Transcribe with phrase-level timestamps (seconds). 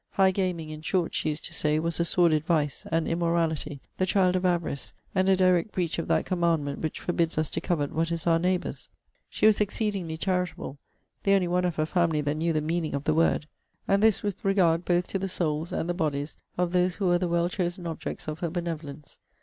[0.13, 4.07] 'High gaming, in short,' she used to say, 'was a sordid vice; an immorality; the
[4.07, 7.91] child of avarice; and a direct breach of that commandment, which forbids us to covet
[7.93, 8.89] what is our neighbour's.'
[9.29, 10.79] She was exceedingly charitable;
[11.21, 13.45] the only one of her family that knew the meaning of the word;
[13.87, 17.19] and this with regard both to the souls and the bodies of those who were
[17.19, 19.19] the well chosen objects of her benevolence.